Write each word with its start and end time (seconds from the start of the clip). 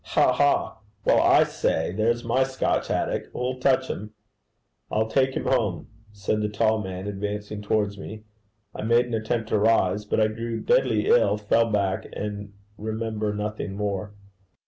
Ha! 0.03 0.33
ha! 0.33 0.79
Well, 1.05 1.21
I 1.21 1.43
say 1.43 1.91
There's 1.91 2.23
my 2.23 2.41
Scotch 2.43 2.87
haddock! 2.87 3.27
who'll 3.33 3.59
touch 3.59 3.87
him?' 3.87 4.15
'I'll 4.89 5.07
take 5.09 5.35
him 5.35 5.43
home,' 5.45 5.89
said 6.11 6.41
the 6.41 6.49
tall 6.49 6.81
man, 6.81 7.05
advancing 7.05 7.61
towards 7.61 7.99
me. 7.99 8.23
I 8.73 8.81
made 8.81 9.05
an 9.05 9.13
attempt 9.13 9.49
to 9.49 9.59
rise. 9.59 10.05
But 10.05 10.19
I 10.19 10.29
grew 10.29 10.59
deadly 10.59 11.05
ill, 11.05 11.37
fell 11.37 11.71
back, 11.71 12.07
and 12.13 12.51
remember 12.79 13.31
nothing 13.31 13.75
more. 13.75 14.15